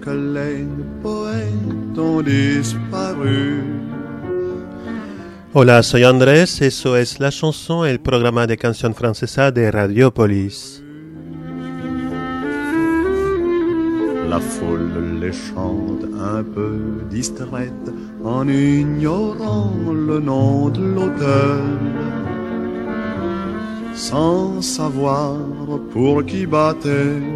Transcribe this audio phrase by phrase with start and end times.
[0.00, 0.66] que les
[1.02, 3.62] poètes ont disparu.
[5.52, 10.82] Hola, soy Andrés, eso es la chanson, el programa de canción francesa de Radiopolis.
[14.28, 17.90] La foule les chante un peu distraite
[18.24, 21.62] en ignorant le nom de l'auteur.
[23.94, 25.38] Sans savoir
[25.92, 27.35] pour qui battait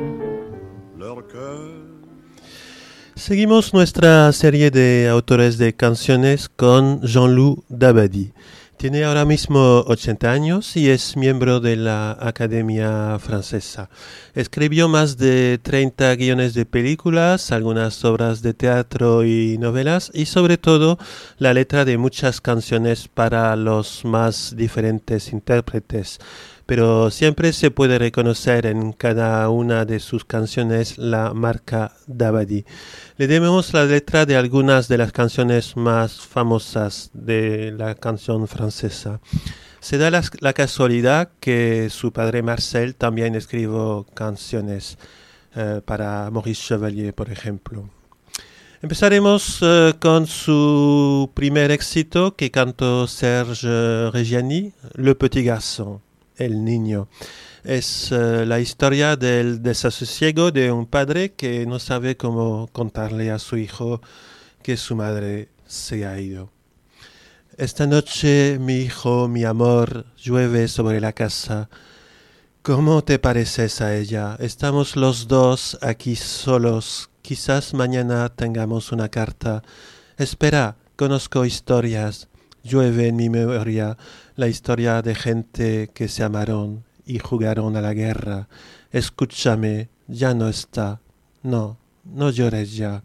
[3.31, 8.33] Seguimos nuestra serie de autores de canciones con Jean-Loup Dabadi.
[8.77, 13.89] Tiene ahora mismo 80 años y es miembro de la Academia Francesa.
[14.35, 20.59] Escribió más de 30 guiones de películas, algunas obras de teatro y novelas y sobre
[20.59, 20.99] todo
[21.39, 26.19] la letra de muchas canciones para los más diferentes intérpretes
[26.71, 32.65] pero siempre se puede reconocer en cada una de sus canciones la marca Dabadi.
[33.17, 39.19] Le debemos la letra de algunas de las canciones más famosas de la canción francesa.
[39.81, 44.97] Se da la, casualidad que su padre Marcel también escribió canciones
[45.57, 47.91] eh, para Maurice Chevalier, por ejemplo.
[48.81, 56.01] Empezaremos eh, con su primer éxito que cantó Serge Reggiani, Le Petit Garçon
[56.41, 57.09] el niño.
[57.63, 63.39] Es eh, la historia del desasosiego de un padre que no sabe cómo contarle a
[63.39, 64.01] su hijo
[64.63, 66.51] que su madre se ha ido.
[67.57, 71.69] Esta noche, mi hijo, mi amor, llueve sobre la casa.
[72.63, 74.37] ¿Cómo te pareces a ella?
[74.41, 77.11] Estamos los dos aquí solos.
[77.21, 79.63] Quizás mañana tengamos una carta.
[80.17, 82.30] Espera, conozco historias.
[82.63, 83.97] Llueve en mi memoria
[84.37, 88.49] la historia de gente que se amaron y jugaron a la guerra.
[88.91, 91.01] Escúchame, ya no está.
[91.43, 93.03] No, no llores ya.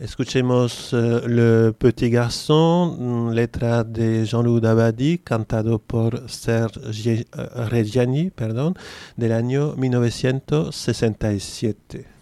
[0.00, 8.30] Escuchemos uh, Le Petit Garçon, mm, letra de Jean-Loup Dabadi, cantado por Serge uh, Reggiani,
[8.30, 8.78] perdón,
[9.16, 12.19] del año 1967.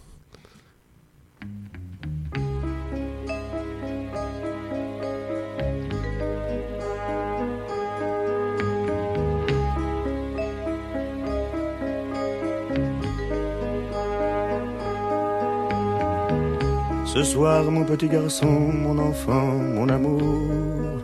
[17.13, 18.45] Ce soir, mon petit garçon,
[18.85, 21.01] mon enfant, mon amour.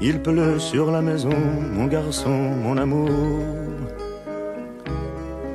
[0.00, 1.38] Il pleut sur la maison,
[1.74, 2.30] mon garçon,
[2.64, 3.10] mon amour.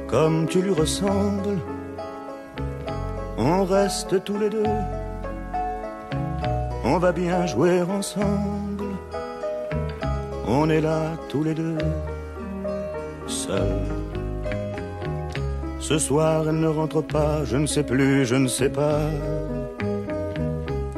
[0.05, 1.57] Comme tu lui ressembles,
[3.39, 4.75] on reste tous les deux.
[6.83, 8.91] On va bien jouer ensemble.
[10.47, 11.79] On est là tous les deux,
[13.25, 13.98] seuls.
[15.89, 19.09] Ce soir, elle ne rentre pas, je ne sais plus, je ne sais pas.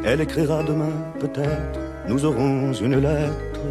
[0.04, 1.80] Elle écrira demain, peut-être,
[2.10, 3.62] nous aurons une lettre.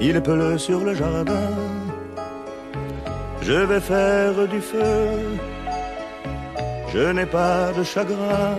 [0.00, 1.50] Il pleut sur le jardin,
[3.42, 5.06] je vais faire du feu.
[6.92, 8.54] Je n'ai pas de chagrin,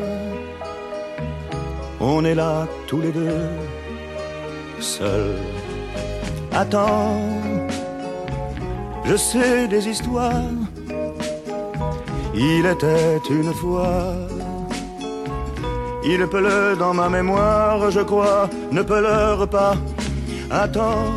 [2.01, 3.47] on est là tous les deux,
[4.81, 5.39] seuls.
[6.51, 7.21] Attends,
[9.05, 10.51] je sais des histoires
[12.33, 14.13] il était une fois.
[16.05, 19.75] Il pleut dans ma mémoire, je crois, ne pleure pas.
[20.51, 21.11] Attends,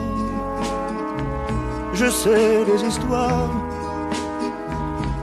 [1.93, 3.51] je sais des histoires,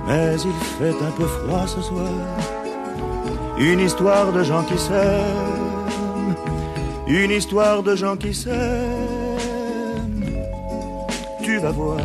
[0.07, 2.09] mais il fait un peu froid ce soir.
[3.57, 6.35] Une histoire de gens qui s'aiment,
[7.07, 9.13] une histoire de gens qui s'aiment.
[11.41, 11.99] Tu vas voir,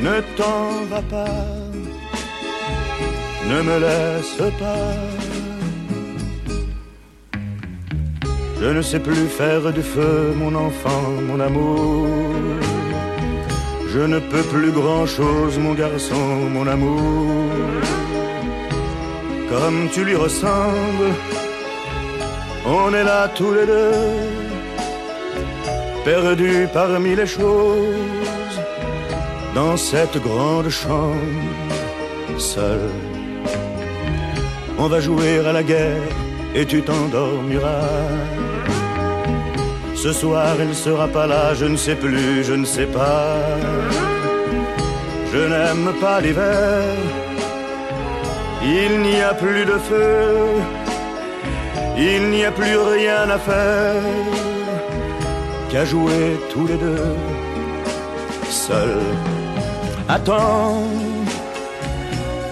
[0.00, 1.65] ne t'en va pas
[3.50, 4.94] ne me laisse pas.
[8.60, 12.08] Je ne sais plus faire du feu, mon enfant, mon amour.
[13.92, 16.26] Je ne peux plus grand-chose, mon garçon,
[16.56, 17.50] mon amour.
[19.50, 21.10] Comme tu lui ressembles,
[22.66, 23.92] on est là tous les deux,
[26.04, 28.56] perdus parmi les choses,
[29.54, 31.14] dans cette grande chambre,
[32.38, 32.80] seul
[34.86, 36.12] on va jouer à la guerre
[36.54, 37.90] et tu t'endormiras.
[39.96, 43.34] Ce soir, elle sera pas là, je ne sais plus, je ne sais pas.
[45.32, 46.84] Je n'aime pas l'hiver,
[48.62, 50.18] il n'y a plus de feu,
[51.98, 54.02] il n'y a plus rien à faire
[55.70, 57.16] qu'à jouer tous les deux,
[58.48, 59.10] seuls.
[60.08, 60.84] Attends,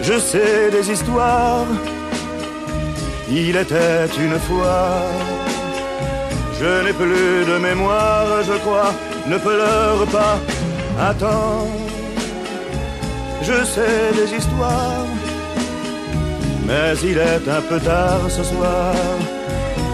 [0.09, 1.94] Je sais des histoires.
[3.37, 5.03] Il était une fois.
[6.61, 8.93] Je n'ai plus de mémoire, je crois.
[9.27, 10.39] Ne pleure pas.
[11.11, 11.67] Attends.
[13.43, 15.07] Je sais des histoires.
[16.65, 18.95] Mais il est un peu tard ce soir.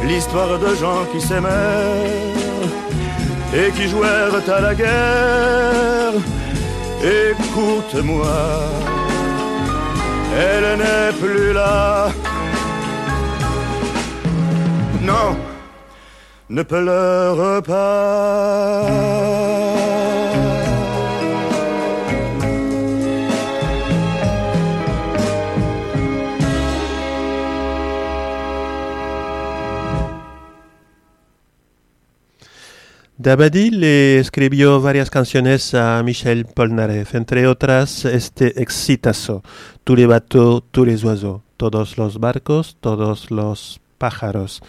[0.04, 2.68] L'histoire de gens qui s'aimèrent
[3.54, 6.12] et qui jouèrent à la guerre.
[7.02, 8.38] Écoute-moi,
[10.38, 12.10] elle n'est plus là.
[15.02, 15.36] Non,
[16.50, 19.30] ne pleure pas.
[33.20, 39.42] Dabadi le escribió varias canciones a Michel Polnareff, entre otras este exitazo,
[39.84, 44.62] Tous les bateaux, tous les oiseaux, todos los barcos, todos los pájaros.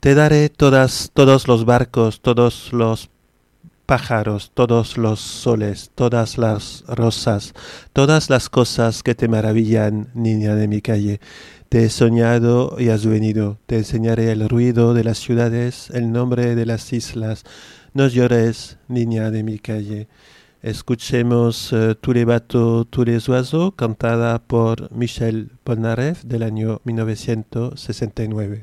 [0.00, 3.10] Te daré todas, todos los barcos, todos los
[3.86, 7.52] pájaros, todos los soles, todas las rosas,
[7.92, 11.20] todas las cosas que te maravillan, niña de mi calle.
[11.68, 16.54] Te he soñado y has venido, te enseñaré el ruido de las ciudades, el nombre
[16.54, 17.44] de las islas,
[17.92, 20.08] no llores, niña de mi calle.
[20.62, 28.60] Escuchemos uh, tous les oiseaux, cantada por Michel Polnareff del año 1969.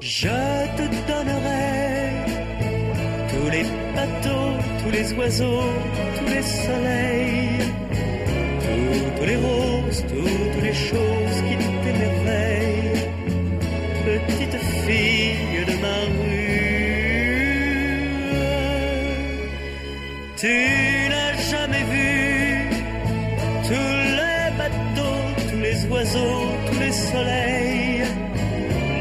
[0.00, 0.28] Je
[0.76, 2.26] te donnerai
[3.30, 3.62] tous les
[3.94, 4.48] bateaux
[4.88, 5.62] tous les oiseaux,
[6.18, 6.97] tous les soleils,
[9.18, 13.08] toutes les roses, toutes les choses qui t'émerveillent,
[14.04, 16.48] petite fille de ma rue.
[20.36, 20.54] Tu
[21.10, 22.10] n'as jamais vu
[23.68, 28.02] tous les bateaux, tous les oiseaux, tous les soleils,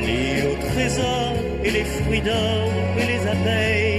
[0.05, 3.97] l'île au trésor et les fruits d'or et les abeilles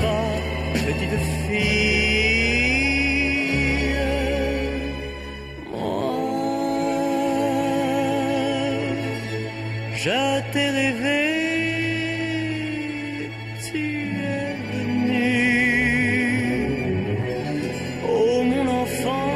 [0.00, 0.28] pas,
[0.86, 1.18] petite
[1.48, 2.11] fille.
[10.04, 10.22] Je
[10.52, 11.22] t'ai rêvé,
[13.66, 13.82] tu
[14.36, 15.30] es venu.
[18.14, 19.34] Oh mon enfant,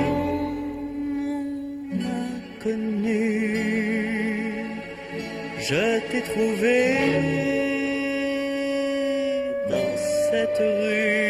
[1.90, 3.24] mon inconnu,
[5.68, 6.76] je t'ai trouvé.
[10.56, 11.25] Como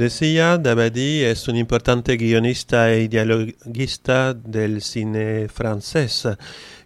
[0.00, 6.26] decía, Dabadi es un importante guionista e dialoguista del cine francés.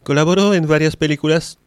[0.02, 1.58] Colaboró en varias películas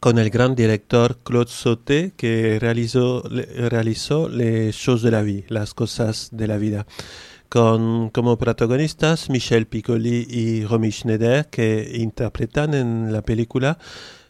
[0.00, 5.74] con el gran director Claude Sauté, que realizó, realizó Les choses de la vie, las
[5.74, 6.86] cosas de la vida,
[7.50, 13.78] con como protagonistas Michel Piccoli y Romy Schneider, que interpretan en la película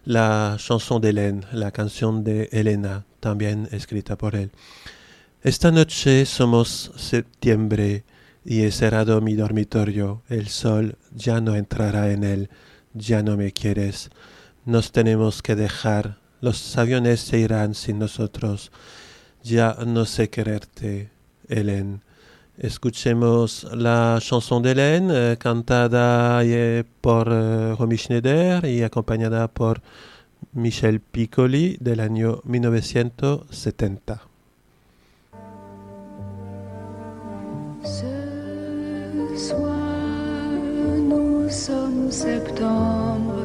[0.05, 4.51] la chanson d'Hélène, la canción de Elena, también escrita por él.
[5.45, 8.05] Esta noche somos septiembre
[8.47, 10.23] y he cerrado mi dormitorio.
[10.31, 12.49] El sol ya no entrará en él.
[12.95, 14.09] Ya no me quieres.
[14.65, 16.17] Nos tenemos que dejar.
[16.41, 18.73] Los aviones se irán sin nosotros.
[19.43, 21.11] Ya no sé quererte,
[21.47, 22.01] Hélène.
[22.57, 29.83] Escuchemos la chanson d'Hélène, eh, cantada eh, por eh, Romy Schneider y acompañada por
[30.55, 34.34] Michel Piccoli del año 1970.
[39.37, 40.53] Ce soir,
[41.09, 43.44] nous sommes septembre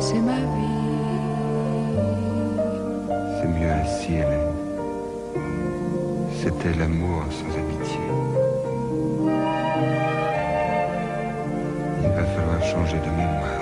[0.00, 0.78] C'est ma vie.
[3.40, 4.54] C'est mieux ainsi, Hélène.
[6.40, 8.00] C'était l'amour sans amitié.
[12.02, 13.57] Il va falloir changer de mémoire.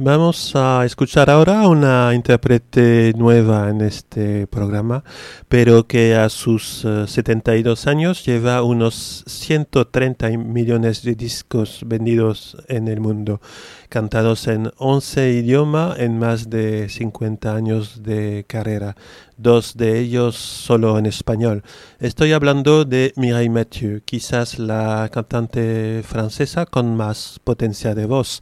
[0.00, 5.02] Vamos a escuchar ahora una intérprete nueva en este programa,
[5.48, 12.86] pero que a sus eh, 72 años lleva unos 130 millones de discos vendidos en
[12.86, 13.40] el mundo,
[13.88, 18.94] cantados en 11 idiomas en más de 50 años de carrera,
[19.36, 21.64] dos de ellos solo en español.
[21.98, 28.40] Estoy hablando de Mireille Mathieu, quizás la cantante francesa con más potencia de voz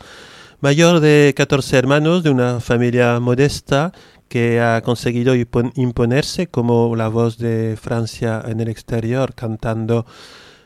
[0.61, 3.93] mayor de 14 hermanos de una familia modesta
[4.29, 10.07] que ha conseguido impon- imponerse como la voz de Francia en el exterior, cantando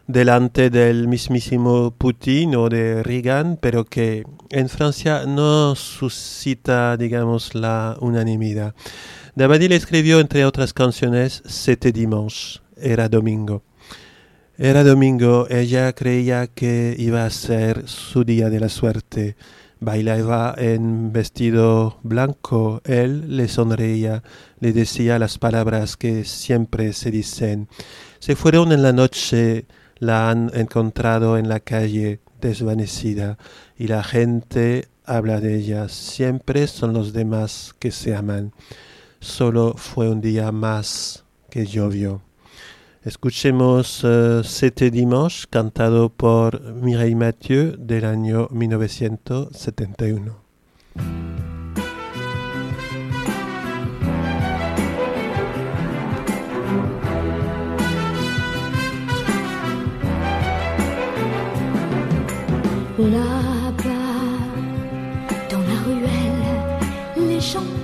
[0.07, 7.97] delante del mismísimo Putin o de Reagan, pero que en Francia no suscita, digamos, la
[8.01, 8.75] unanimidad.
[9.37, 13.63] Dabadi le escribió, entre otras canciones, C'était dimanche, era domingo.
[14.59, 19.37] Era domingo, ella creía que iba a ser su día de la suerte.
[19.81, 24.23] Bailaba en vestido blanco, él le sonreía,
[24.59, 27.67] le decía las palabras que siempre se dicen.
[28.19, 29.67] Se fueron en la noche,
[29.99, 33.39] la han encontrado en la calle, desvanecida,
[33.79, 35.89] y la gente habla de ella.
[35.89, 38.53] Siempre son los demás que se aman.
[39.21, 42.23] solo fue un día más que llovió.
[43.03, 50.37] Escuchemos eh, C'était dimanche, cantado por Mireille Mathieu del año 1971.
[62.99, 63.83] Là-bas,
[65.49, 67.80] dans la ruelle, les gens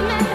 [0.00, 0.27] like my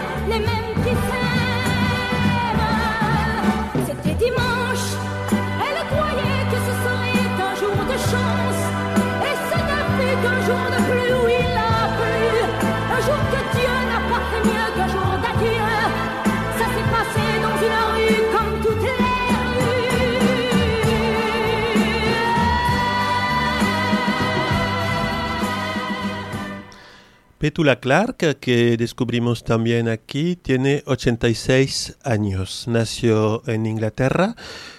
[27.44, 32.64] Petula Clark, que descubrimos también aquí, tiene 86 años.
[32.68, 34.34] Nació en Inglaterra,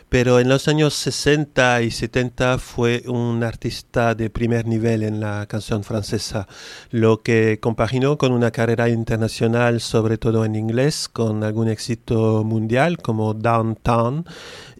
[0.10, 5.45] pero en los años 60 y 70 fue un artista de primer nivel en la
[5.45, 6.47] canción francesa,
[6.89, 12.97] lo que compaginó con una carrera internacional, sobre todo en inglés, con algún éxito mundial
[12.97, 14.25] como Downtown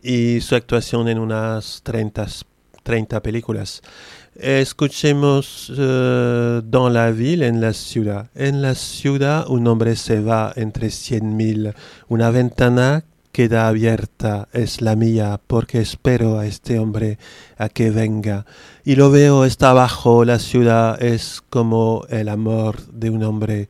[0.02, 2.26] y su actuación en unas 30,
[2.82, 3.84] 30 películas.
[4.36, 8.30] Escuchemos eh, Dans la ville, en la ciudad.
[8.36, 11.74] En la ciudad un hombre se va entre cien mil.
[12.10, 17.18] Una ventana queda abierta, es la mía, porque espero a este hombre
[17.58, 18.46] a que venga.
[18.84, 23.70] Y lo veo, está abajo, la ciudad es como el amor de un hombre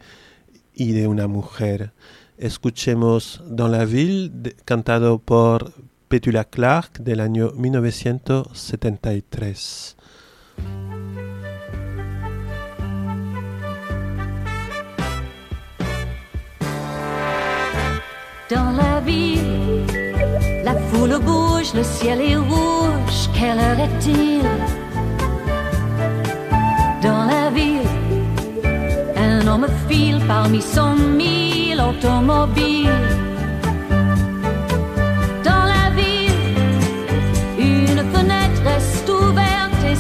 [0.74, 1.92] y de una mujer.
[2.40, 4.32] Escuchemos Dans la ville,
[4.66, 5.74] cantado por
[6.08, 9.95] Petula Clark del año 1973.
[18.48, 19.86] Dans la ville,
[20.64, 23.30] la foule bouge, le ciel est rouge.
[23.34, 24.44] Quelle heure est-il?
[27.02, 27.90] Dans la ville,
[29.18, 33.15] un homme file parmi cent mille automobiles.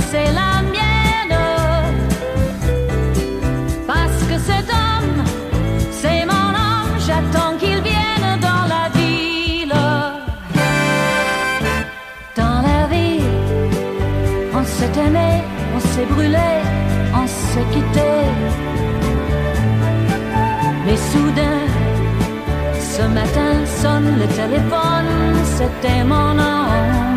[0.10, 1.38] C'est la mienne.
[3.88, 5.18] Parce que cet homme,
[6.00, 9.80] c'est mon homme, j'attends qu'il vienne dans la ville.
[12.42, 13.24] Dans la ville,
[14.60, 15.32] on s'est aimé,
[15.76, 16.52] on s'est brûlé,
[17.22, 18.10] on s'est quitté.
[20.86, 21.62] Mais soudain,
[22.96, 25.12] ce matin sonne le téléphone,
[25.58, 27.15] c'était mon homme.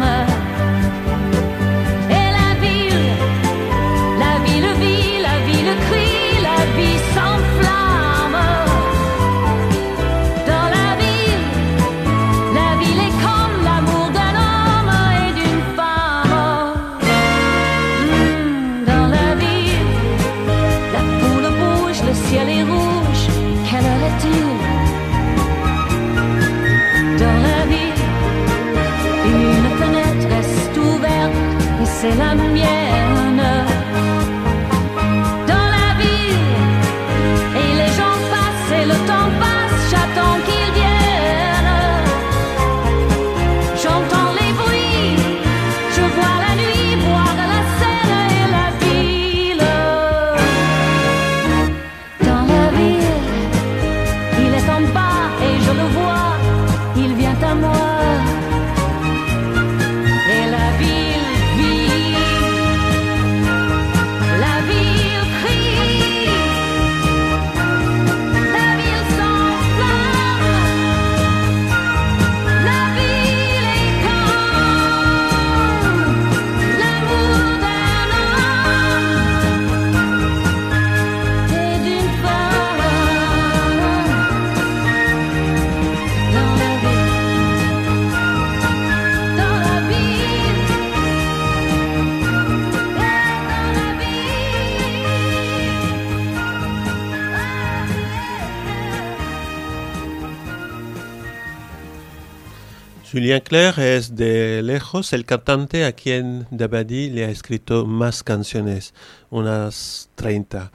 [103.39, 108.95] Julien Clerc es de lejos el cantante a quien Dabadi le ha escrito más canciones,
[109.31, 110.73] unas 30.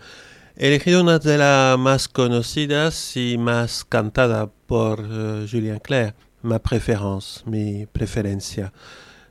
[0.55, 6.59] He elegido una de las más conocidas y más cantada por eh, Julien Clerc, ma
[6.59, 8.71] préférence, mi preferencia.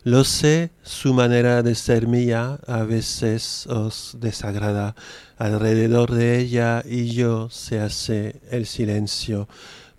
[0.04, 4.94] Lo sé, su manera de ser mía a veces os desagrada.
[5.38, 9.48] Alrededor de ella y yo se hace el silencio,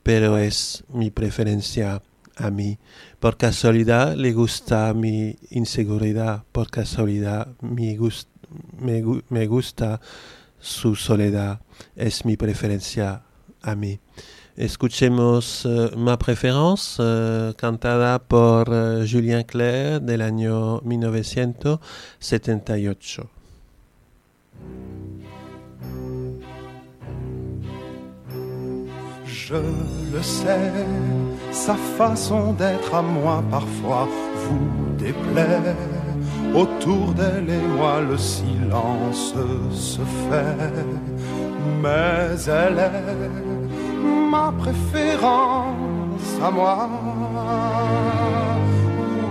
[0.04, 2.04] pero es mi preferencia
[2.36, 2.80] a mí.
[3.24, 10.02] Por casualidad le gusta mi inseguridad, por casualidad me, gu- me gusta
[10.60, 11.62] su soledad,
[11.96, 13.22] es mi preferencia
[13.62, 13.98] a mí.
[14.58, 23.30] Escuchemos eh, Ma Préférence, eh, cantada por eh, Julien Clerc del año 1978.
[29.48, 29.56] Je
[30.14, 30.72] le sais,
[31.52, 34.08] sa façon d'être à moi parfois
[34.42, 35.76] vous déplaît.
[36.56, 39.36] Autour d'elle et moi le silence
[39.72, 40.86] se fait,
[41.82, 46.90] mais elle est ma préférence à moi.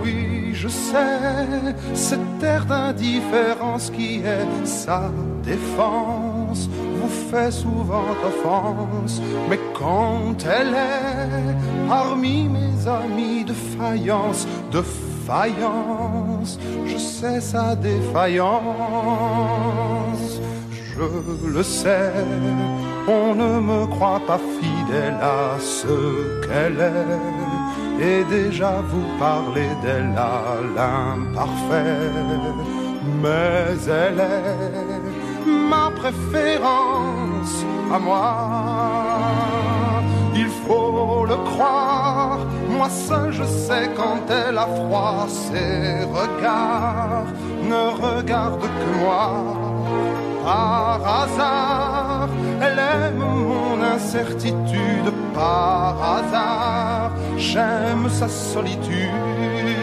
[0.03, 5.09] Oui, je sais, cette air d'indifférence qui est sa
[5.43, 14.81] défense vous fait souvent offense, mais quand elle est parmi mes amis de faïence, de
[15.27, 18.63] faïence, je sais sa défaillance.
[20.71, 22.13] Je le sais,
[23.07, 30.15] on ne me croit pas fidèle à ce qu'elle est, et déjà vous parlez d'elle
[30.15, 32.11] à l'imparfait,
[33.23, 35.12] mais elle est
[35.45, 38.35] ma préférence à moi.
[40.35, 47.31] Il faut le croire, moi seul je sais quand elle a froid, ses regards
[47.63, 49.29] ne regardent que moi.
[50.43, 52.29] Par hasard,
[52.61, 59.82] elle aime mon incertitude, par hasard, j'aime sa solitude.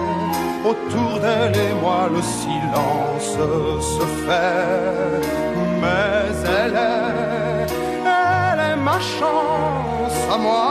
[0.63, 3.35] Autour d'elle et moi le silence
[3.95, 5.25] se fait,
[5.81, 7.65] mais elle est,
[8.05, 10.63] elle est ma chance à moi,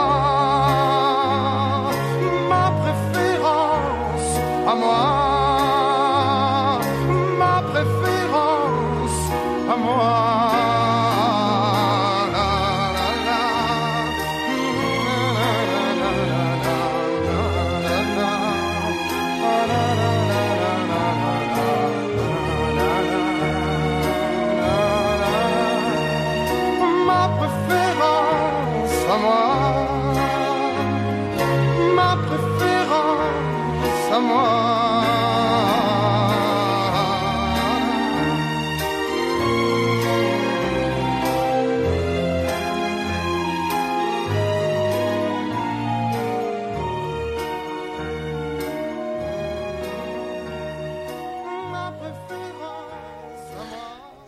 [2.49, 4.31] ma préférence
[4.65, 5.03] à moi,
[7.37, 9.21] ma préférence
[9.69, 10.40] à moi.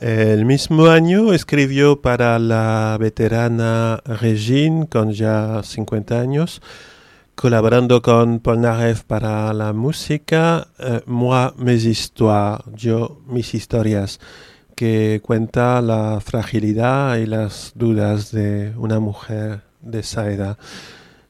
[0.03, 6.61] El mismo año escribió para la veterana Regine, con ya 50 años,
[7.35, 14.19] colaborando con Polnareff para la música, eh, Moi, mes histoires, yo, mis historias,
[14.75, 20.57] que cuenta la fragilidad y las dudas de una mujer de esa edad.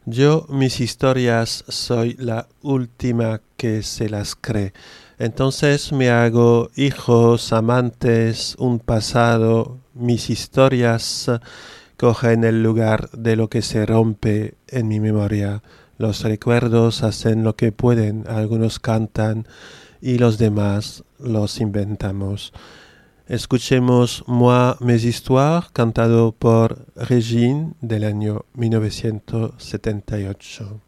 [0.07, 4.73] Yo, mis historias, soy la última que se las cree.
[5.23, 11.39] Entonces me hago hijos, amantes, un pasado, mis historias eh,
[11.95, 15.63] cogen el lugar de lo que se rompe en mi memoria.
[15.97, 19.47] Los recuerdos hacen lo que pueden, algunos cantan
[20.01, 22.51] y los demás los inventamos.
[23.25, 30.82] Escuchemos Moi, mes histoires, cantado por Regine del año 1978.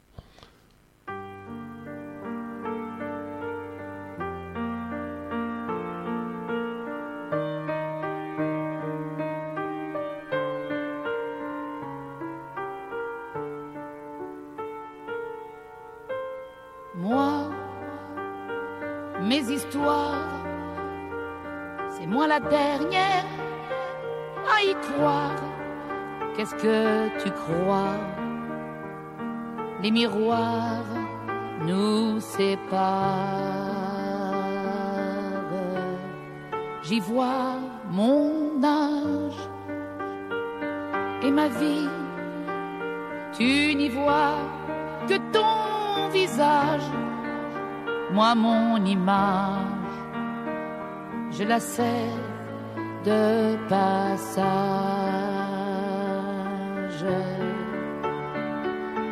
[27.23, 27.99] Tu crois?
[29.81, 30.91] Les miroirs
[31.65, 33.75] nous séparent.
[36.83, 37.57] J'y vois
[37.89, 39.41] mon âge
[41.23, 41.89] et ma vie.
[43.33, 44.37] Tu n'y vois
[45.07, 46.87] que ton visage,
[48.13, 49.95] moi mon image,
[51.31, 52.11] je la sais
[53.03, 55.14] de passage.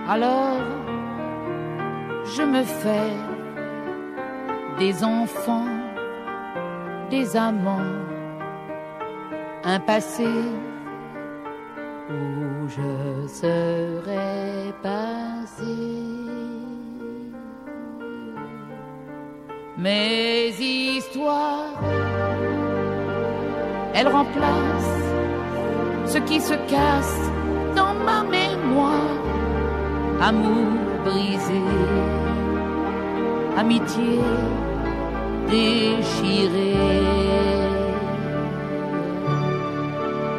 [0.08, 0.60] Alors,
[2.36, 3.14] je me fais
[4.78, 5.68] des enfants,
[7.10, 7.96] des amants,
[9.64, 10.28] un passé
[12.10, 15.76] où je serai passé.
[19.78, 21.82] Mes histoires,
[23.94, 25.04] elles remplacent
[26.06, 27.33] ce qui se casse
[28.74, 28.92] mémoire.
[30.22, 30.68] Amour
[31.06, 31.62] brisé,
[33.58, 34.20] amitié
[35.50, 36.76] déchirée.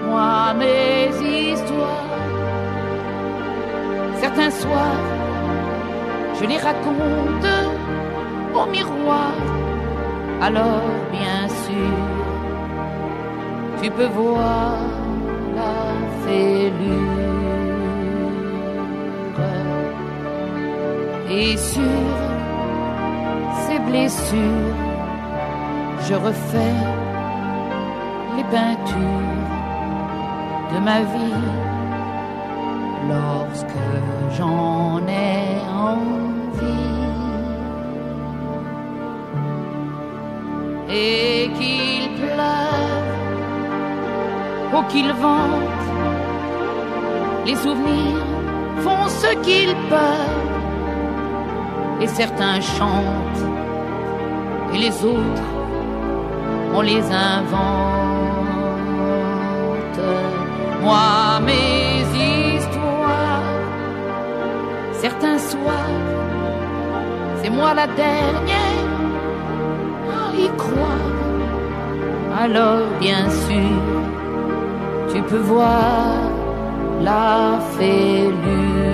[0.07, 2.11] Moi, mes histoires,
[4.21, 5.05] certains soirs,
[6.41, 7.53] je les raconte
[8.55, 9.35] au miroir.
[10.41, 11.99] Alors, bien sûr,
[13.83, 14.79] tu peux voir
[15.55, 17.24] la fêlure.
[21.37, 21.83] Et sur
[23.67, 24.77] ces blessures,
[26.07, 26.81] je refais
[28.37, 29.49] les peintures
[30.73, 31.45] de ma vie
[33.09, 33.85] lorsque
[34.37, 35.59] j'en ai
[35.91, 36.93] envie.
[40.89, 43.05] Et qu'il pleure
[44.73, 45.85] ou qu'il vente,
[47.45, 48.25] les souvenirs
[48.85, 50.44] font ce qu'ils peuvent.
[52.01, 53.45] Et certains chantent,
[54.75, 55.51] et les autres,
[56.75, 57.95] on les invente.
[60.83, 63.43] Moi, mes histoires,
[64.93, 66.01] certains soirs,
[67.41, 68.91] c'est moi la dernière
[70.11, 71.15] à y croire.
[72.39, 73.81] Alors, bien sûr,
[75.13, 76.17] tu peux voir
[77.01, 78.94] la fêlure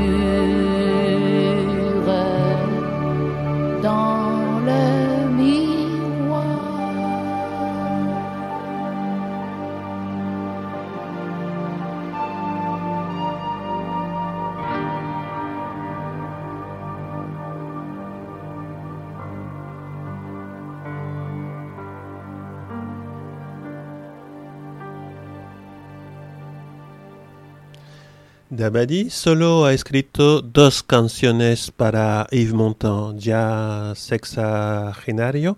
[28.60, 35.56] Dabadi solo ha escrito dos canciones para Yves Montand, ya sexagenario,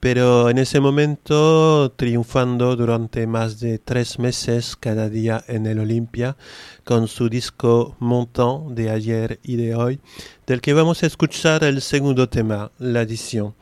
[0.00, 6.36] pero en ese momento triunfando durante más de tres meses cada día en el Olimpia
[6.84, 9.98] con su disco Montand de ayer y de hoy,
[10.46, 13.54] del que vamos a escuchar el segundo tema, la edición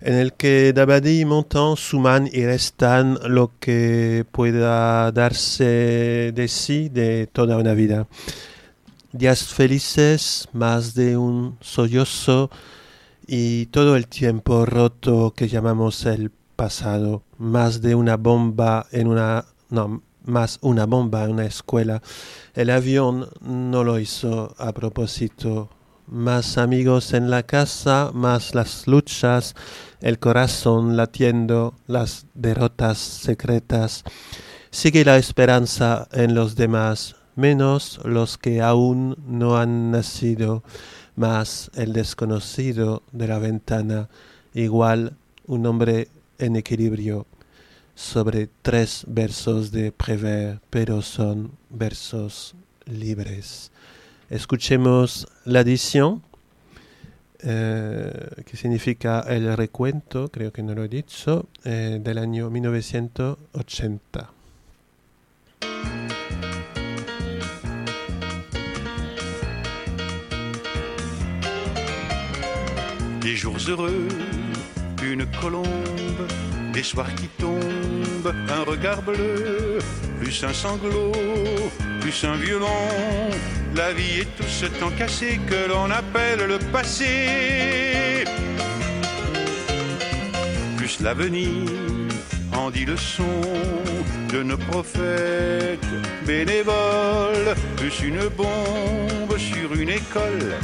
[0.00, 6.88] en el que Dabadi y Montand suman y restan lo que pueda darse de sí
[6.88, 8.06] de toda una vida.
[9.12, 12.50] Días felices, más de un sollozo
[13.26, 19.44] y todo el tiempo roto que llamamos el pasado, más de una bomba en una...
[19.70, 22.02] no, más una bomba en una escuela.
[22.54, 25.68] El avión no lo hizo a propósito.
[26.06, 29.54] Más amigos en la casa, más las luchas,
[30.00, 34.04] el corazón latiendo, las derrotas secretas.
[34.70, 40.62] Sigue la esperanza en los demás, menos los que aún no han nacido,
[41.16, 44.08] más el desconocido de la ventana,
[44.52, 47.26] igual un hombre en equilibrio
[47.94, 52.54] sobre tres versos de Prévert, pero son versos
[52.86, 53.70] libres.
[54.34, 56.24] Escuchemos la edición
[57.38, 64.32] eh, que significa El Recuento, creo que no lo he dicho, eh, del año 1980.
[73.20, 74.08] Des jours heureux,
[75.00, 76.26] une colombe,
[76.74, 79.78] des soirs qui tombent, un regard bleu,
[80.20, 81.12] plus un sanglot,
[82.00, 82.66] plus un violon.
[83.76, 88.24] La vie est tout ce temps cassé que l'on appelle le passé.
[90.76, 91.70] Plus l'avenir
[92.56, 93.40] en dit le son
[94.32, 95.94] de nos prophètes
[96.26, 100.56] bénévoles, plus une bombe sur une école.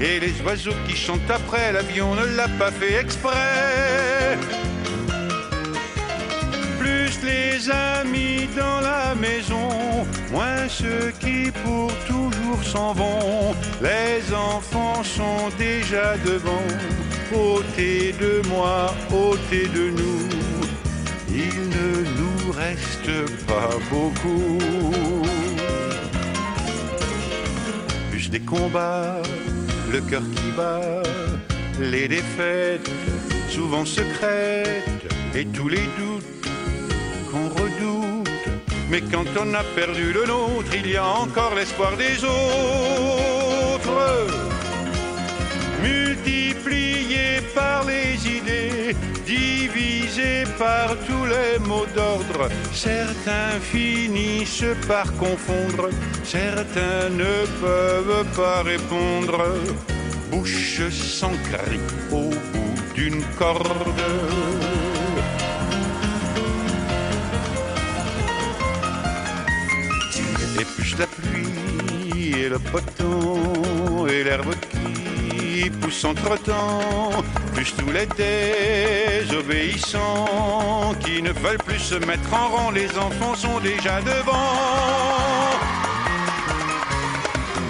[0.00, 4.38] Et les oiseaux qui chantent après, l'avion ne l'a pas fait exprès.
[7.24, 9.68] Les amis dans la maison,
[10.32, 13.54] moins ceux qui pour toujours s'en vont.
[13.80, 16.66] Les enfants sont déjà devant,
[17.32, 20.28] ôtez de moi, ôtez de nous.
[21.28, 24.58] Il ne nous reste pas beaucoup.
[28.10, 29.22] Plus des combats,
[29.92, 31.02] le cœur qui bat,
[31.78, 32.90] les défaites,
[33.48, 34.84] souvent secrètes,
[35.34, 36.11] et tous les doutes
[37.32, 38.28] qu'on redoute.
[38.90, 44.00] Mais quand on a perdu le nôtre, il y a encore l'espoir des autres.
[45.82, 48.94] Multiplié par les idées,
[49.26, 55.88] divisé par tous les mots d'ordre, certains finissent par confondre,
[56.22, 59.38] certains ne peuvent pas répondre.
[60.30, 64.02] Bouche sans cri au bout d'une corde.
[70.98, 77.24] La pluie et le poton et l'herbe qui pousse entre-temps,
[77.54, 78.06] plus tous les
[79.22, 84.58] désobéissants qui ne veulent plus se mettre en rang, les enfants sont déjà devant.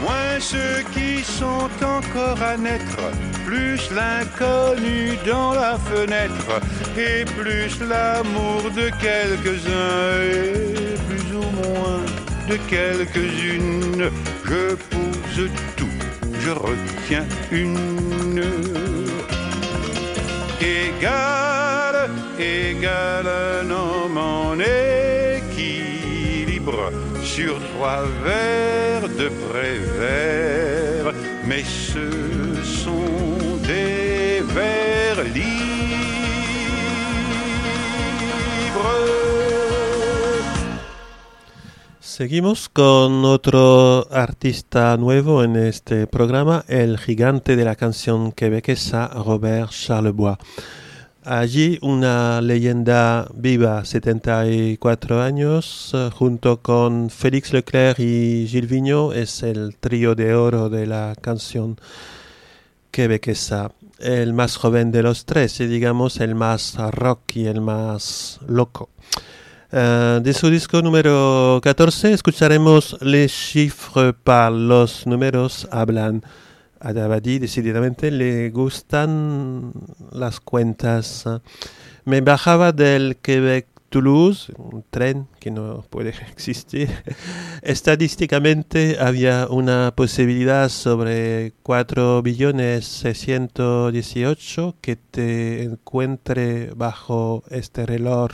[0.00, 2.98] Moins ceux qui sont encore à naître,
[3.46, 6.61] plus l'inconnu dans la fenêtre,
[6.98, 12.02] et plus l'amour de quelques-uns, et plus ou moins
[12.68, 14.10] quelques-unes.
[14.44, 15.98] Je pose tout,
[16.40, 18.42] je retiens une.
[20.60, 25.72] Égal, égal un homme en équilibre
[27.24, 31.12] sur trois vers de prévert,
[31.44, 32.08] mais ce
[32.62, 35.62] sont des vers libres.
[42.13, 49.71] Seguimos con otro artista nuevo en este programa, el gigante de la canción quebequesa Robert
[49.71, 50.37] Charlebois.
[51.25, 59.42] Allí una leyenda viva, 74 años, eh, junto con Félix Leclerc y Gilles Vigneault, es
[59.42, 61.81] el trío de oro de la canción
[62.90, 63.73] quebequesa.
[63.98, 68.90] El más joven de los tres y digamos el más rock y el más loco.
[69.75, 76.23] Eh, de su disco número 14 escucharemos Les chiffres parlent, los números hablan.
[76.79, 79.73] A Dabadi decididamente le gustan
[80.10, 81.25] las cuentas.
[82.04, 86.90] Me bajaba del Quebec Toulouse, un tren que no puede existir.
[87.62, 98.33] Estadísticamente había una posibilidad sobre 4 billones 618 que te encuentre bajo este reloj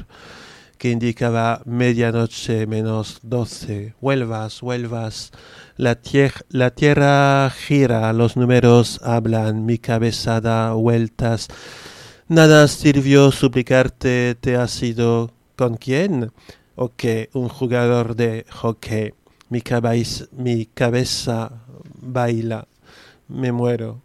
[0.79, 3.95] que indicaba medianoche menos 12.
[4.01, 5.33] Vuelvas, vuelvas.
[5.77, 11.49] La, tier- la tierra gira, los números hablan, mi cabeza da vueltas.
[12.29, 16.33] Nada sirvió suplicarte, ¿te has ido con quién?
[16.77, 17.31] ¿O qué?
[17.35, 19.13] Un jugador de hockey.
[19.51, 19.63] Mi,
[20.33, 21.53] mi cabeza
[22.01, 22.69] baila.
[23.29, 24.03] Me muero.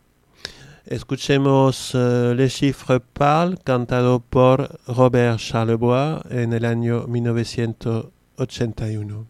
[0.86, 9.26] Escuchemos eh, Les chiffres parlent, cantado por Robert Charlebois en el año 1981.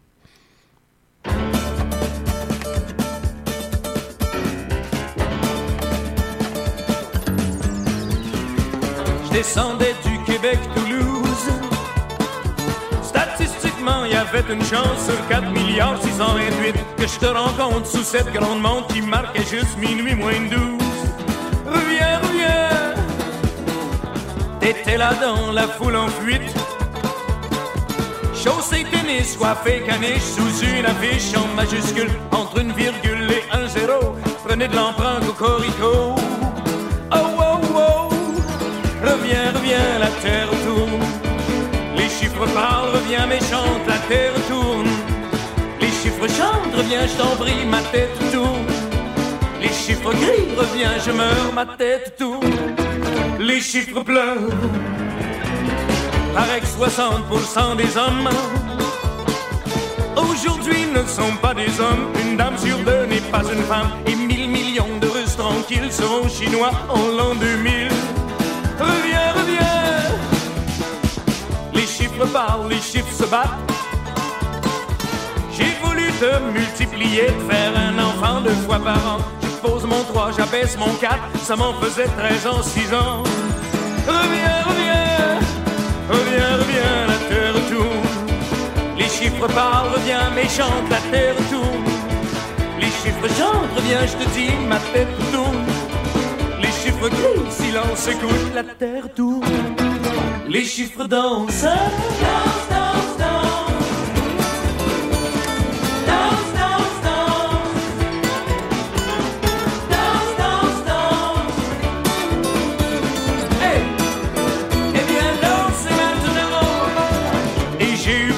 [9.26, 11.52] Je descendais du Québec-Toulouse.
[13.04, 18.04] Statistiquement, il y avait une chance sur 4 milliards 628 que je te rencontre sous
[18.04, 20.83] cette grande montre qui marquait juste minuit moins 12
[21.74, 22.94] reviens, reviens.
[24.60, 26.54] T'étais là dans la foule en fuite.
[28.34, 34.16] Chaussée, tennis, coiffé, caniche, sous une affiche en majuscule, entre une virgule et un zéro.
[34.46, 36.16] Prenez de l'empreinte au corico.
[37.12, 38.10] Oh, oh, oh.
[39.02, 41.00] Reviens, reviens, la terre tourne.
[41.96, 44.90] Les chiffres parlent, reviens, méchante, la terre tourne.
[45.80, 48.43] Les chiffres chantent, reviens, je t'en prie, ma tête tourne.
[50.04, 52.52] Les chiffres gris, reviens, je meurs, ma tête tourne.
[53.40, 54.50] Les chiffres pleurent.
[56.34, 58.30] Paraît que 60% des hommes
[60.18, 62.08] aujourd'hui ne sont pas des hommes.
[62.22, 63.92] Une dame sur deux n'est pas une femme.
[64.08, 67.88] Et mille millions de Russes tranquilles seront chinois en l'an 2000.
[68.80, 70.00] Reviens, reviens.
[71.74, 73.72] Les chiffres parlent, les chiffres se battent.
[75.56, 79.43] J'ai voulu te multiplier, te faire un enfant deux fois par an.
[79.64, 83.24] Je pose mon 3, j'abaisse mon 4, ça m'en faisait 13 ans, 6 ans.
[84.06, 85.40] Reviens, reviens,
[86.10, 88.98] reviens, reviens, la terre tourne.
[88.98, 91.86] Les chiffres parlent, reviens, mais chante, la terre tourne.
[92.78, 95.66] Les chiffres chantent, reviens, je te dis, ma tête tourne.
[96.60, 99.46] Les chiffres crient, silence, écoute, la terre tourne.
[100.50, 101.68] Les chiffres dansent.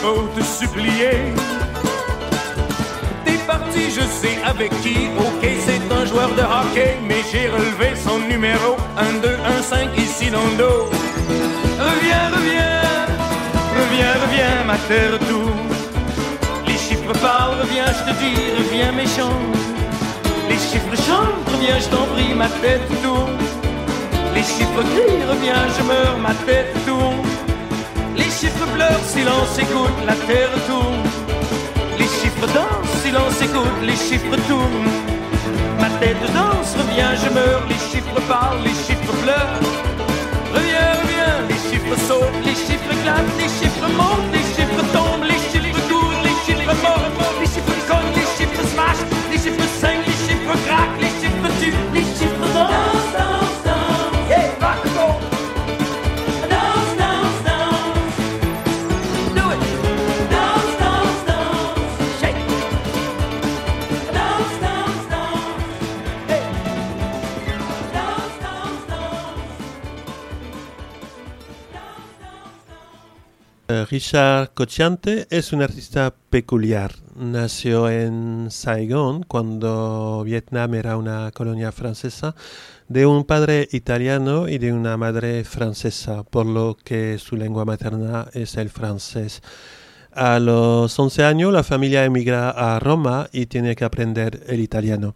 [0.05, 1.33] Te supplier.
[3.25, 5.09] T'es parti, je sais avec qui.
[5.17, 8.77] Ok, c'est un joueur de hockey, mais j'ai relevé son numéro.
[8.97, 10.89] 1, 2, 1, 5 ici dans le dos.
[11.79, 12.81] Reviens, reviens,
[13.79, 15.69] reviens, reviens, ma terre tourne.
[16.67, 19.39] Les chiffres parlent, reviens, je te dis, reviens méchant.
[20.47, 23.39] Les chiffres chantent, reviens, je t'en prie, ma tête tourne.
[24.35, 27.34] Les chiffres crient, reviens, je meurs, ma tête tourne.
[28.35, 31.01] Les chiffres pleurent, silence, écoute, la terre tourne.
[31.97, 34.91] Les chiffres dansent, silence, écoute, les chiffres tournent.
[35.79, 39.61] Ma tête danse, reviens, je meurs, les chiffres parlent, les chiffres pleurent.
[40.53, 41.04] Reviens,
[73.95, 76.91] Richard Cocciante es un artista peculiar.
[77.15, 82.35] Nació en Saigón cuando Vietnam era una colonia francesa
[82.89, 88.27] de un padre italiano y de una madre francesa, por lo que su lengua materna
[88.33, 89.41] es el francés.
[90.11, 95.15] A los 11 años la familia emigra a Roma y tiene que aprender el italiano.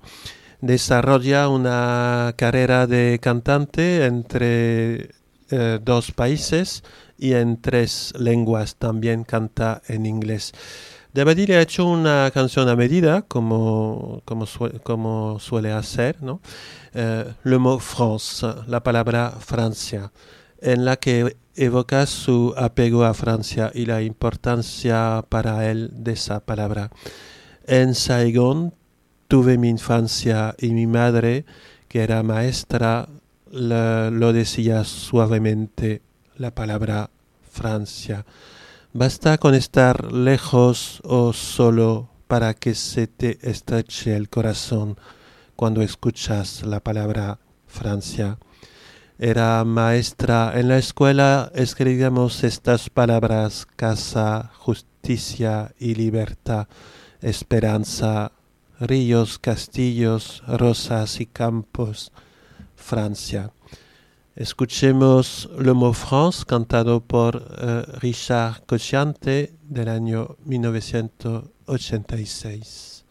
[0.61, 5.09] Desarrolla una carrera de cantante entre
[5.51, 6.83] eh, dos países
[7.19, 8.75] y en tres lenguas.
[8.75, 10.53] También canta en inglés.
[11.13, 16.39] Dabadi le ha hecho una canción a medida, como, como, sue- como suele hacer, ¿no?
[16.93, 20.11] Eh, le mot France, la palabra Francia,
[20.61, 26.39] en la que evoca su apego a Francia y la importancia para él de esa
[26.41, 26.91] palabra.
[27.65, 28.73] En Saigón
[29.27, 31.45] tuve mi infancia y mi madre,
[31.87, 33.09] que era maestra,
[33.51, 36.01] lo decía suavemente
[36.39, 37.09] la palabra
[37.51, 38.25] Francia.
[38.93, 44.97] Basta con estar lejos o solo para que se te estreche el corazón
[45.55, 48.39] cuando escuchas la palabra Francia.
[49.19, 56.69] Era maestra en la escuela, escribíamos estas palabras casa, justicia y libertad,
[57.21, 58.31] esperanza,
[58.79, 62.13] ríos, castillos, rosas y campos,
[62.77, 63.51] Francia.
[64.39, 73.03] Escuchemos Le mot France cantado por eh, Richard Cocciante del año 1986.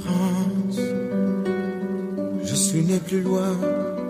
[0.00, 0.78] France.
[2.44, 3.58] Je suis né plus loin,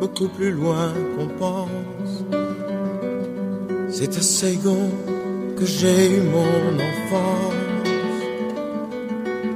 [0.01, 1.71] beaucoup plus loin qu'on pense.
[3.89, 4.91] C'est à Saigon
[5.65, 7.55] j'ai eu mon enfance.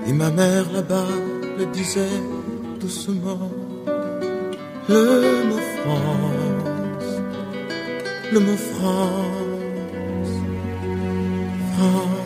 [0.07, 1.13] Et ma mère là-bas
[1.59, 2.21] le disait
[2.81, 3.51] doucement.
[4.89, 7.07] Le mot France,
[8.33, 10.35] le mot France,
[11.77, 12.17] France.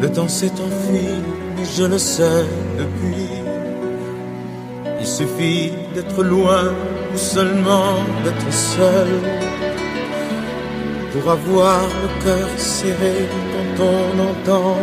[0.00, 1.08] Le temps s'est enfui,
[1.56, 2.44] mais je le sais
[2.78, 3.30] depuis.
[5.00, 6.64] Il suffit d'être loin
[7.14, 7.94] ou seulement
[8.24, 9.08] d'être seul
[11.20, 14.76] pour avoir le cœur serré quand on entend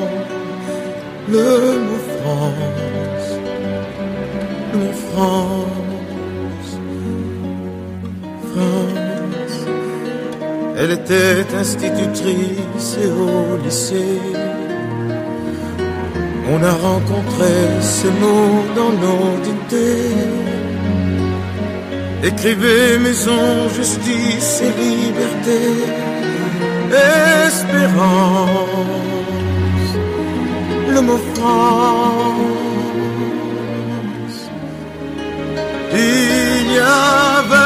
[1.29, 3.27] le mot France,
[4.71, 6.69] le mot France,
[8.51, 9.57] France.
[10.77, 14.21] Elle était institutrice et au lycée.
[16.51, 20.53] On a rencontré ce mot dans nos dictées.
[22.23, 26.12] Écrivez maison, justice et liberté.
[26.93, 28.69] Espérance,
[30.89, 32.53] le mot France.
[35.91, 37.57] Il y avait,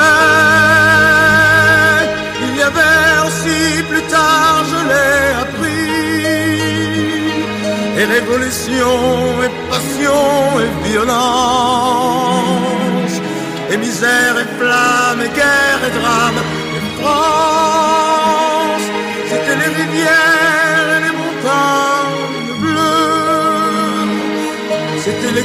[2.45, 5.91] il y avait aussi plus tard, je l'ai appris.
[7.99, 8.95] Et révolution
[9.45, 10.29] et passion
[10.63, 12.35] et violence.
[13.71, 16.39] Et misère et flamme et guerre et drame
[16.77, 17.76] et France.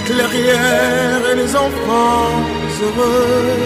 [0.06, 2.32] Clairières et les enfants
[2.82, 3.56] heureux.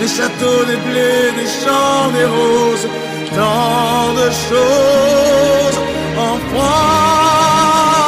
[0.00, 2.88] Des châteaux, des blés, des champs, des roses,
[3.34, 5.78] tant de choses
[6.16, 8.07] en France.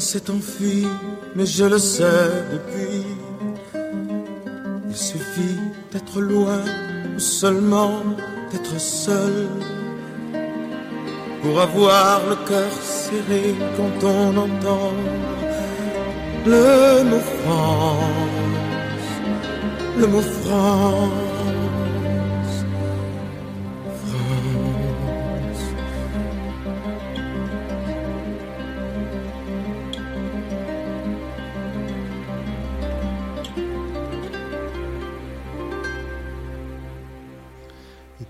[0.00, 0.86] S'est enfui,
[1.34, 3.04] mais je le sais depuis.
[4.88, 5.58] Il suffit
[5.90, 6.62] d'être loin
[7.16, 8.02] ou seulement
[8.50, 9.48] d'être seul
[11.42, 14.92] pour avoir le cœur serré quand on entend
[16.46, 18.08] le mot France,
[19.98, 20.20] le mot.
[20.20, 21.31] France.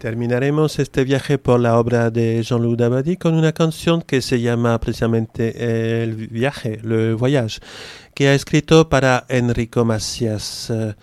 [0.03, 4.81] Terminaremos este viaje por la obra de Jean-Loup Dabadi con una canción que se llama
[4.81, 7.61] precisamente El viaje, Le Voyage,
[8.13, 10.71] que ha escrito para Enrico Macias.
[10.71, 10.97] eh,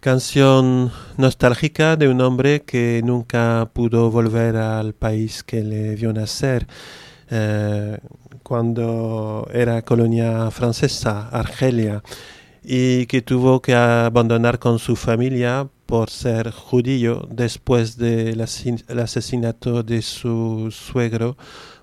[0.00, 6.66] canción nostálgica de un hombre que nunca pudo volver al país que le vio nacer.
[7.30, 7.98] eh,
[8.42, 12.02] cuando era colonia francesa, Argelia,
[12.62, 20.02] y que tuvo que abandonar con su familia por ser judío después del asesinato de
[20.02, 21.36] su suegro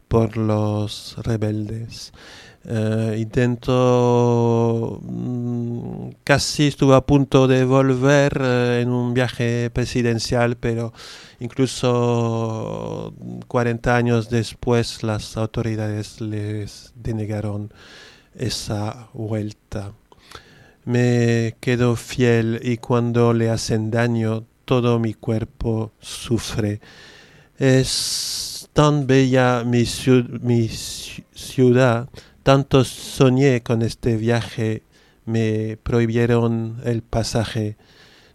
[0.08, 2.14] por los rebeldes.
[2.70, 10.92] Eh, intentó, mm, casi estuvo a punto de volver eh, en un viaje presidencial, pero
[11.40, 13.14] incluso
[13.48, 17.72] 40 años después las autoridades les denegaron
[18.36, 19.94] esa vuelta.
[20.88, 26.80] Me quedo fiel y cuando le hacen daño todo mi cuerpo sufre.
[27.58, 32.08] Es tan bella mi, mi ci- ciudad,
[32.42, 34.84] tanto soñé con este viaje,
[35.26, 37.76] me prohibieron el pasaje.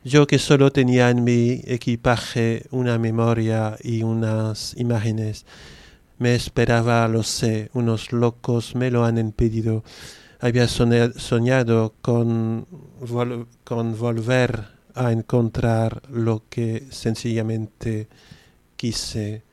[0.05, 5.46] Yo que solo tenía en mi equipaje una memoria y unas imágenes,
[6.18, 9.84] me esperaba, lo sé, unos locos me lo han impedido.
[10.45, 12.66] Había soña- soñado con,
[13.01, 14.53] vol- con volver
[14.95, 18.09] a encontrar lo que sencillamente
[18.76, 19.45] quise.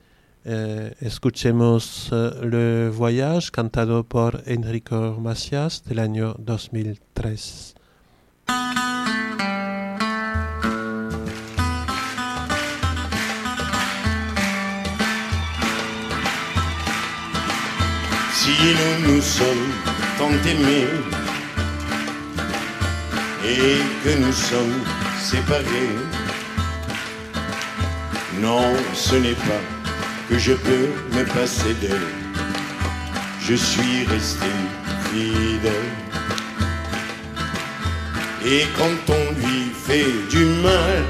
[0.45, 7.75] Eh, escuchemos eh, Le Voyage cantado por Enrico Macias del año 2003.
[18.33, 20.87] Si nous nous sommes tant aimés
[23.45, 24.81] et que nous sommes
[25.17, 25.95] séparés,
[28.41, 29.63] non, ce n'est pas
[30.27, 32.11] que je peux me passer d'elle.
[33.47, 34.51] Je suis resté
[35.05, 35.91] fidèle.
[38.45, 41.03] Et quand on lui fait du mal,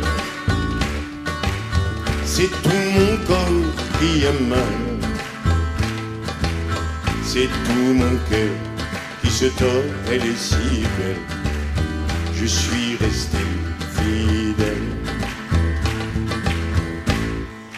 [2.26, 4.78] c'est tout mon corps qui a mal.
[7.24, 8.69] C'est tout mon cœur
[9.22, 11.24] qui se tord, elle est si belle.
[12.36, 13.38] Je suis resté
[13.96, 14.90] fidèle.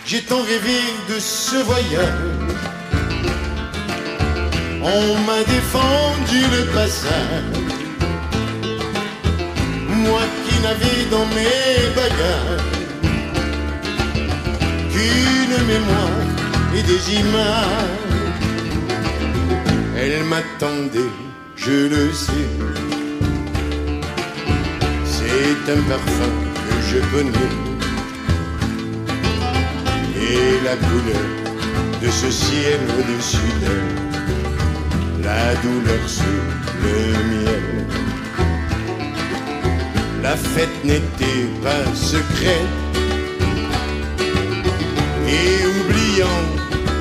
[0.05, 0.79] J'ai tant rêvé
[1.09, 2.51] de ce voyage.
[4.83, 7.59] On m'a défendu le passage.
[9.87, 12.71] Moi qui n'avais dans mes bagages
[15.01, 16.25] une mémoire
[16.75, 18.01] et des images.
[19.97, 21.15] Elle m'attendait,
[21.63, 22.49] je le sais.
[25.05, 26.33] C'est un parfum
[26.65, 27.53] que je connais.
[30.17, 31.27] Et la couleur
[32.01, 36.43] de ce ciel au-dessus d'elle, la douleur sur
[36.83, 36.97] le
[37.31, 37.85] miel.
[40.23, 42.73] La fête n'était pas secrète.
[45.27, 46.43] Et oubliant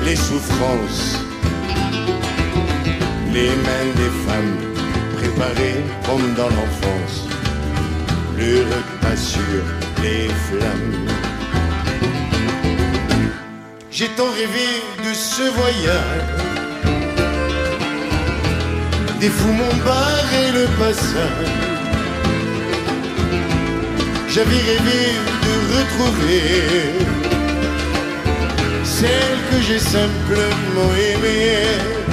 [0.05, 1.20] les souffrances,
[3.33, 4.57] les mains des femmes
[5.17, 7.27] préparées comme dans l'enfance,
[8.37, 9.61] le repas sur
[10.03, 11.07] les flammes.
[13.89, 14.67] J'ai tant rêvé
[15.05, 16.27] de ce voyage,
[19.19, 21.71] des fous m'ont barré le passage.
[24.27, 25.01] J'avais rêvé
[25.45, 26.41] de retrouver
[28.83, 32.10] celle que j'ai simplement aimée.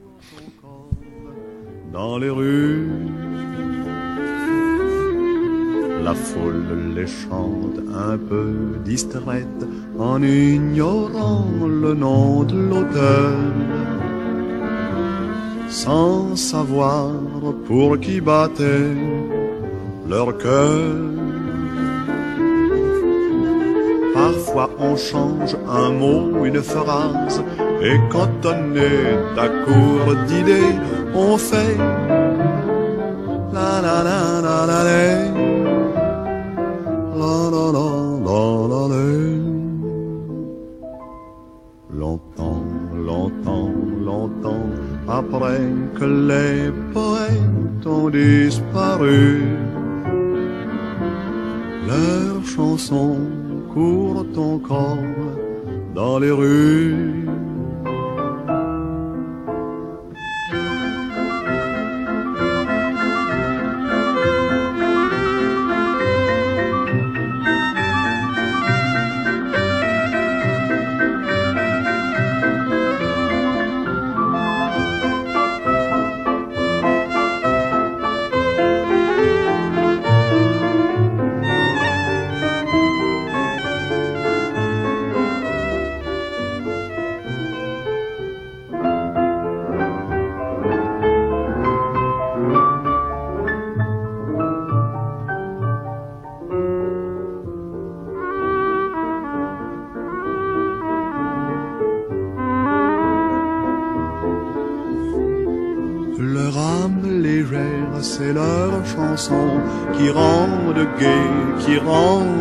[6.05, 8.53] La foule les chante un peu
[8.85, 9.63] distraite
[9.99, 13.37] en ignorant le nom de l'auteur.
[15.69, 17.13] Sans savoir
[17.67, 18.97] pour qui battait
[20.09, 20.97] leur cœur.
[24.13, 27.43] Parfois on change un mot, une phrase,
[27.81, 30.75] et quand on est à court d'idées,
[31.15, 31.77] on fait
[33.53, 35.52] la la la la la la
[41.91, 42.65] Longtemps,
[43.11, 43.71] longtemps,
[44.05, 44.67] longtemps
[45.09, 45.63] après
[45.99, 49.43] que les poètes ont disparu,
[51.87, 53.19] leurs chansons
[53.73, 54.99] courent encore
[55.95, 57.32] dans les rues.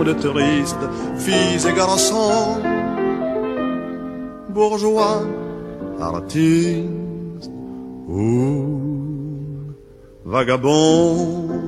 [0.03, 0.77] Rendent triste,
[1.17, 2.59] filles et garçons,
[4.49, 5.23] bourgeois,
[5.99, 7.49] artistes
[8.07, 9.73] ou
[10.25, 11.60] vagabonds.